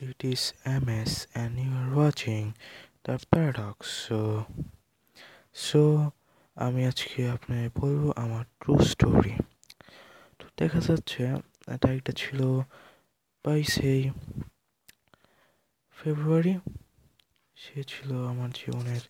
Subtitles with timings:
[0.00, 0.42] It is
[0.82, 2.46] MS and you are watching
[3.04, 3.76] The Paradox.
[4.04, 4.18] So
[5.54, 6.10] so
[6.56, 9.34] আমি আজকে আপনাকে বলব আমার ট্রু স্টোরি
[10.38, 11.22] তো দেখা যাচ্ছে,
[11.74, 12.40] এটা একটা ছিল
[13.44, 14.10] বাইশেই
[15.96, 16.54] ফেব্রুয়ারি।
[17.56, 19.02] সে ছিল আমার জীবনের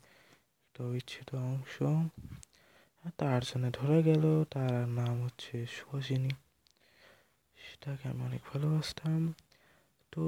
[0.64, 1.74] একটা বিচ্ছেদ অংশ।
[3.18, 6.32] তার জন্য ধরা গেল, তার নাম হচ্ছে সুহাসিনী।
[7.62, 9.34] সেটাকে আমি অনেক ভালোবাসতাম।
[10.12, 10.22] তো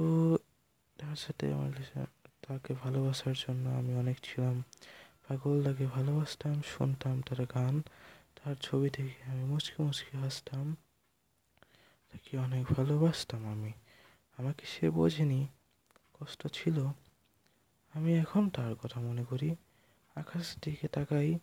[0.99, 2.05] তার সাথে আমার
[2.47, 4.63] তাকে ভালোবাসার জন্য আমি অনেক ছিলাম।
[5.27, 7.81] পাগল তাকে ভালোবাসতাম, শুনতাম তার গান,
[8.35, 10.75] তার ছবি দেখে আমি মুচকি মুচকি হাসতাম।
[12.11, 13.71] তাকে অনেক ভালোবাসতাম আমি।
[14.37, 15.47] আমাকে সে বোঝেনি,
[16.13, 16.85] কষ্ট ছিল।
[17.93, 19.55] আমি এখন তার কথা মনে করি,
[20.15, 21.39] আকাশ দিকে তাকাই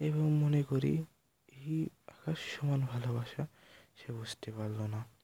[0.00, 1.04] এবং মনে করি,
[1.48, 3.46] এই আকাশ সমান ভালোবাসা
[3.96, 5.17] সে বুঝতে পারল না।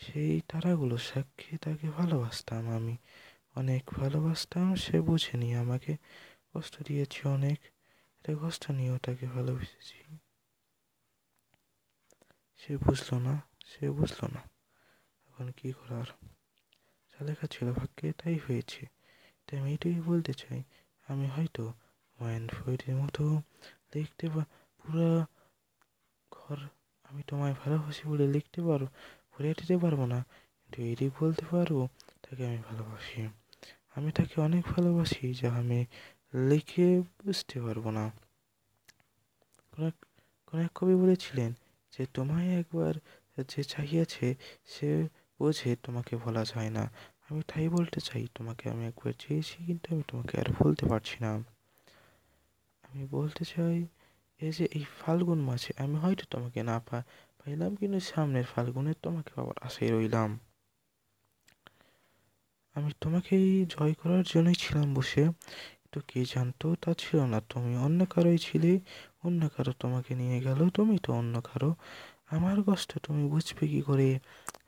[0.00, 2.96] সেই তারাগুলো সাক্ষী তাকে ভালোবাসতাম আমি।
[3.54, 5.96] অনেক ভালোবাসতাম, সে বোঝেনি আমাকে।
[6.52, 7.60] কষ্ট দিয়েছি অনেক,
[8.20, 10.16] এটা কষ্ট নিয়েও তাকে ভালোবেসেছি।
[12.56, 14.40] সে বুঝলো না, সে বুঝলো না।
[15.28, 16.26] এখন কি করার?
[17.12, 18.86] যা লেখা ছিল ভাগ্যে, তাই হয়েছে।
[19.46, 20.62] তাই আমি এটাই বলতে চাই,
[21.08, 21.72] আমি হয়তো
[22.20, 23.42] মাইন্ড ফয়েডের মতো
[23.94, 24.44] লিখতে বা
[24.78, 25.24] পুরো
[26.30, 26.56] ঘর
[27.02, 28.86] আমি তোমায় ভালোবাসি বলে লিখতে পারো?
[29.38, 30.24] ভরে দিতে পারব না।
[30.62, 31.88] কিন্তু এটি বলতে পারব
[32.22, 33.28] তাকে আমি ভালোবাসি।
[33.94, 35.84] আমি তাকে অনেক ভালোবাসি যা আমি
[36.48, 38.10] লিখে বুঝতে পারব না।
[40.46, 41.52] কোনো এক কবি বলেছিলেন
[41.92, 42.94] যে, তোমায় একবার
[43.48, 44.34] যে চাহিয়াছে,
[44.66, 45.08] সে
[45.38, 46.90] বোঝে তোমাকে বলা যায় না।
[47.30, 51.30] আমি তাই বলতে চাই, তোমাকে আমি একবার চেয়েছি, কিন্তু আমি তোমাকে আর বলতে পারছি না।
[52.82, 53.86] আমি বলতে চাই
[54.40, 57.02] এই যে এই ফাল্গুন মাসে আমি হয়তো তোমাকে না পা
[57.48, 60.30] পাইলাম কিন্তু সামনের ফাল্গুনে তোমাকে আবার আশায় রইলাম।
[62.76, 65.24] আমি তোমাকেই জয় করার জন্যই ছিলাম বসে।
[65.92, 68.72] তো কে জানতো তা ছিল না, তুমি অন্য কারোই ছিলে,
[69.26, 71.70] অন্য কারও তোমাকে নিয়ে গেল, তুমি তো অন্য কারও।
[72.36, 74.08] আমার কষ্ট, তুমি বুঝবে কি করে?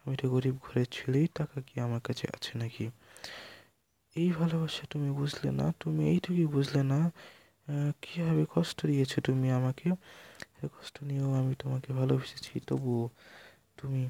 [0.02, 2.84] আমি তো গরিব ঘরের ছেলেই, টাকা কি আমার কাছে আছে নাকি?
[4.16, 7.00] এই ভালোবাসা তুমি বুঝলে না, তুমি এইটুকুই বুঝলে না
[8.02, 9.88] কীভাবে কষ্ট দিয়েছ তুমি আমাকে?
[10.62, 13.08] কষ্ট নিয়েও আমি তোমাকে ভালোবেসেছি। তবুও
[13.76, 14.02] তুমি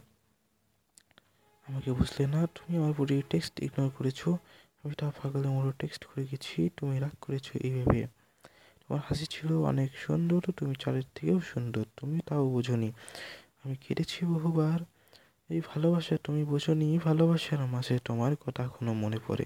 [1.69, 4.29] আমাকে বুঝলে না, তুমি আমার পুরো টেক্সট ইগনোর করেছ।
[4.85, 8.07] আমি তা পাগলের মতো টেক্সট করে গেছি, তুমি রাগ করেছ এইভাবে।
[8.81, 12.93] তোমার হাসি ছিল অনেক সুন্দর, তুমি চারের থেকেও সুন্দর তুমি তাও বোঝনি।
[13.65, 14.81] আমি কেটেছি বহুবার।
[15.51, 19.45] এই ভালোবাসা তুমি বোঝনি, ভালোবাসার মাঝে তোমার কথা এখনও মনে পড়ে।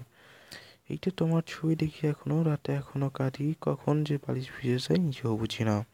[0.89, 5.63] এইটা তোমার ছবি দেখি এখনও, রাতে এখনও কাঁদি কখন যে বালিশ ভিজে যায় নিজেও বুঝি
[5.63, 5.85] না।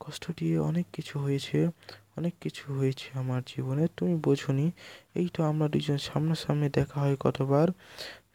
[0.00, 1.68] কষ্ট দিয়ে অনেক কিছু হয়েছে,
[2.16, 4.70] অনেক কিছু হয়েছে আমার জীবনে, তুমি বোঝনি।
[5.14, 7.68] এই তো আমরা দুজন সামনাসামনি দেখা হয় কতবার,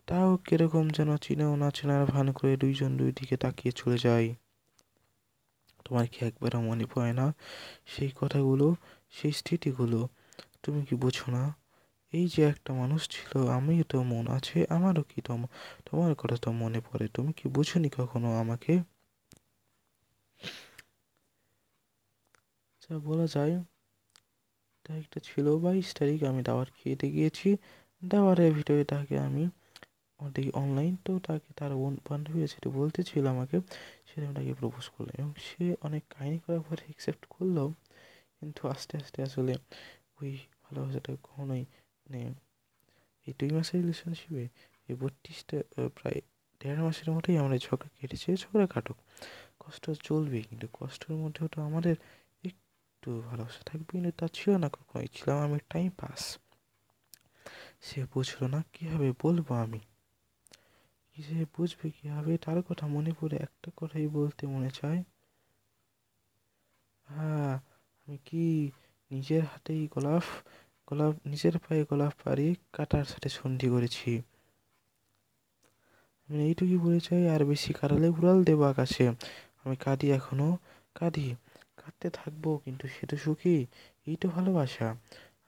[0.05, 4.35] তাও কীরকম যেন চিনেও না চেনার ভান করে দুইজন দুই দিকে তাকিয়ে চলে যাই।
[5.85, 7.33] তোমার কি একবারও মনে পড়ে না
[7.85, 8.75] সেই কথাগুলো,
[9.11, 10.07] সেই স্মৃতিগুলো?
[10.63, 11.58] তুমি কি বোঝো না?
[12.13, 15.19] এই যে একটা মানুষ ছিল, আমিও তো মন আছে, আমারও কি
[15.87, 18.73] তোমার কথা তো মনে পড়ে, তুমি কি বুঝনি কখনো আমাকে?
[22.83, 23.53] যা বলা যায়
[24.85, 27.49] তারিখটা ছিল, বাইশ তারিখ আমি দাওয়ার খেতে গিয়েছি
[28.01, 29.43] দাওয়ারের ভিতরে তাকে আমি
[30.19, 31.71] দেখি অনলাইন তো তাকে তার
[32.07, 33.57] বান্ধবী আছে সেটা বলতেছিল আমাকে,
[34.09, 37.57] সেটা আমি তাকে প্রপোজ করলাম, এবং সে অনেক কাহিনি করার পরে অ্যাকসেপ্ট করল,
[38.37, 39.53] কিন্তু আস্তে আস্তে আসলে
[40.19, 40.31] ওই
[40.63, 41.63] ভালোবাসাটা কখনোই
[42.09, 42.21] মানে
[43.27, 44.43] এই দুই মাসের রিলেশনশিপে
[44.89, 45.57] এই বত্রিশটা
[45.95, 46.19] প্রায়
[46.61, 48.97] দেড় মাসের মধ্যেই আমাদের ঝগড়া কেটেছে, ঝগড়া কাটুক।
[49.59, 51.95] কষ্ট চলবে কিন্তু কষ্টের মধ্যেও তো আমাদের
[52.43, 56.21] একটু ভালোবাসা থাকবে কিন্তু তা ছিল না কখনোই। ছিলাম আমি টাইম পাস
[57.81, 59.81] সে বুঝলো না কীভাবে বলব আমি?
[61.15, 65.01] সে বুঝবে কীভাবে, তার কথা মনে পড়ে একটা কথাই বলতে মনে চায়।
[67.07, 67.51] হ্যাঁ
[68.07, 68.43] আমি কি
[69.11, 70.25] নিজের হাতেই গোলাপ
[70.89, 74.11] গোলাপ, নিজের পায়ে গোলাপ পাড়ি কাটার সাথে সন্ধি করেছি।
[76.29, 79.05] আমি এইটুকুই বলে চাই, আর বেশি কাটালে উড়াল দেবো আকাশে।
[79.63, 80.49] আমি কাঁদি এখনও,
[80.95, 81.27] কাঁদি,
[81.77, 83.57] কাঁদতে থাকব, কিন্তু সে তো সুখী,
[84.07, 84.87] এই তো ভালোবাসা।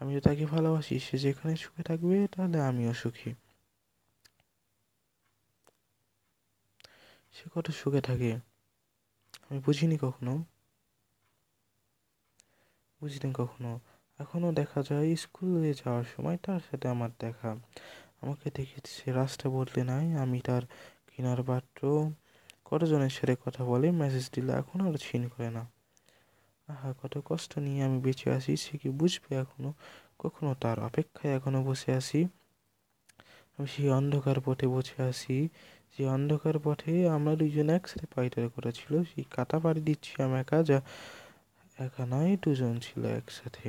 [0.02, 3.32] আমি তো তাকে ভালোবাসি, সে যেখানে সুখে থাকবে, তাহলে আমিও সুখী।
[7.36, 8.32] সে কত সুখে থাকে,
[9.48, 10.34] আমি বুঝিনি কখনো।
[13.02, 13.72] বুঝিনি কখনো।
[14.22, 17.50] এখনও দেখা যায় স্কুলে যাওয়ার সময় তার সাথে আমার দেখা।
[18.22, 20.64] আমাকে দেখে সে রাস্তা বদলে নাই, আমি তার
[21.12, 21.82] কেনার পাত্র
[22.66, 25.64] কতজনের সাথে কথা বলে মেসেজ দিলে এখন আর ছিন করে না।
[26.68, 29.72] আহা, কত কষ্ট নিয়ে আমি বেঁচে আছি, সে কি বুঝবে এখনও
[30.20, 32.20] কখনো তার অপেক্ষায় এখনও বসে আছি।
[33.56, 35.36] আমি সেই অন্ধকার পথে বসে আছি,
[35.96, 40.80] যে অন্ধকার পথে আমরা দুজন একসাথে পাইটার করেছিল, সেই কাটা পাড়ি দিচ্ছি আমি একা, যা
[41.78, 43.68] একা নয়, দুজন ছিল একসাথে।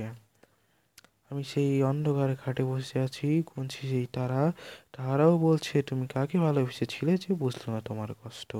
[1.33, 4.53] আমি সেই অন্ধকার খাটে বসে আছি, গুনছি সেই তারা।
[4.93, 8.57] তারাও বলছে, তুমি কাকে ভালোবেসেছিলে যে বুঝলো না তোমার কষ্ট?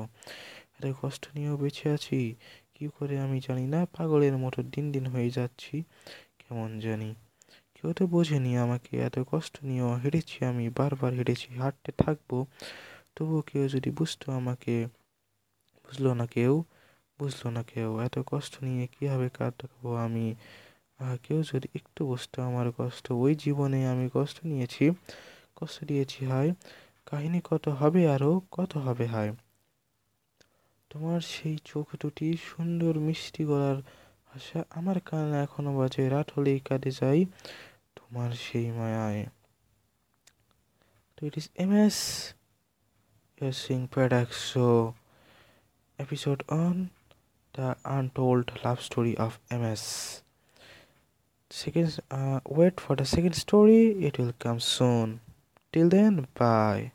[0.79, 2.35] এত কষ্ট নিয়েও বেঁচে আছি।
[2.75, 5.83] কী করে আমি জানি না, পাগলের মতো দিন দিন হয়ে যাচ্ছি।
[6.39, 7.15] কেমন জানি?
[7.75, 12.45] কেউ তো বোঝেনি আমাকে, এত কষ্ট নিয়েও হেরেছি আমি, বারবার হেরেছি হাঁটতে থাকব।
[13.17, 14.87] তবুও কেউ যদি বুঝতো আমাকে,
[15.85, 16.65] বুঝলো না কেউ,
[17.19, 20.35] বুঝলো না কেউ, এত কষ্ট নিয়ে কীভাবে কাটাবো আমি?
[21.23, 24.91] কেউ যদি একটু বুঝতো আমার কষ্ট, ওই জীবনে আমি কষ্ট নিয়েছি,
[25.57, 26.51] কষ্ট দিয়েছি, হায়,
[27.07, 29.33] কাহিনী কত হবে আরও কত হবে, হায়।
[30.91, 33.77] তোমার সেই চোখ দুটি সুন্দর মিষ্টি গলার
[34.29, 37.25] ভাষা আমার কানে এখনও বাজে, রাত হলেই কাঁদে যাই
[37.97, 39.27] তোমার সেই মায়ায়।
[41.17, 41.97] তো it is M S
[43.55, 44.93] Singh product show
[45.99, 46.87] episode on
[47.55, 49.85] the untold love story of M S
[51.53, 53.89] second uh, wait for the second story.
[54.05, 55.21] It will come soon.
[55.73, 56.93] Till then bye